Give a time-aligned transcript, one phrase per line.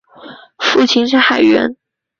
[0.57, 1.75] 父亲是海员。